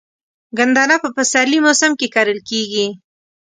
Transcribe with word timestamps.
ګندنه 0.57 0.95
په 1.03 1.09
پسرلي 1.15 1.59
موسم 1.65 1.91
کې 1.99 2.07
کرل 2.15 2.39
کیږي. 2.49 2.87